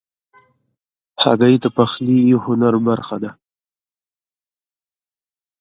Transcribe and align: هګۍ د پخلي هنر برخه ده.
هګۍ 1.21 1.55
د 1.63 1.65
پخلي 1.75 2.19
هنر 2.43 2.73
برخه 2.87 3.15
ده. 3.23 3.31